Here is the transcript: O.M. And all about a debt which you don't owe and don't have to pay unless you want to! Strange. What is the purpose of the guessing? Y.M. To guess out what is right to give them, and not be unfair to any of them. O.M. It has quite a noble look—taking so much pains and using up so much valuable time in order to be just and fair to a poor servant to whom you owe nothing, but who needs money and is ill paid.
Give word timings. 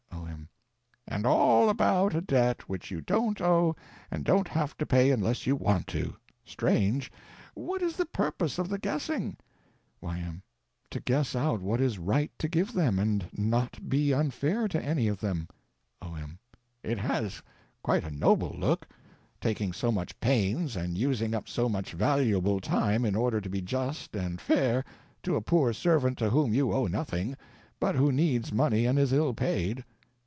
O.M. 0.13 0.49
And 1.17 1.25
all 1.27 1.67
about 1.69 2.15
a 2.15 2.21
debt 2.21 2.69
which 2.69 2.89
you 2.89 3.01
don't 3.01 3.41
owe 3.41 3.75
and 4.09 4.23
don't 4.23 4.47
have 4.47 4.77
to 4.77 4.85
pay 4.85 5.11
unless 5.11 5.45
you 5.45 5.57
want 5.57 5.85
to! 5.87 6.15
Strange. 6.45 7.11
What 7.53 7.81
is 7.81 7.97
the 7.97 8.05
purpose 8.05 8.57
of 8.57 8.69
the 8.69 8.79
guessing? 8.79 9.35
Y.M. 9.99 10.41
To 10.91 11.01
guess 11.01 11.35
out 11.35 11.59
what 11.61 11.81
is 11.81 11.99
right 11.99 12.31
to 12.39 12.47
give 12.47 12.71
them, 12.71 12.97
and 12.97 13.27
not 13.33 13.89
be 13.89 14.13
unfair 14.13 14.69
to 14.69 14.81
any 14.81 15.09
of 15.09 15.19
them. 15.19 15.49
O.M. 16.01 16.39
It 16.81 16.97
has 16.99 17.43
quite 17.83 18.05
a 18.05 18.11
noble 18.11 18.55
look—taking 18.57 19.73
so 19.73 19.91
much 19.91 20.17
pains 20.21 20.77
and 20.77 20.97
using 20.97 21.33
up 21.33 21.49
so 21.49 21.67
much 21.67 21.91
valuable 21.91 22.61
time 22.61 23.03
in 23.03 23.15
order 23.17 23.41
to 23.41 23.49
be 23.49 23.61
just 23.61 24.15
and 24.15 24.39
fair 24.39 24.85
to 25.23 25.35
a 25.35 25.41
poor 25.41 25.73
servant 25.73 26.17
to 26.19 26.29
whom 26.29 26.53
you 26.53 26.71
owe 26.71 26.87
nothing, 26.87 27.35
but 27.81 27.95
who 27.95 28.13
needs 28.13 28.53
money 28.53 28.85
and 28.85 28.97
is 28.97 29.11
ill 29.11 29.33
paid. 29.33 29.83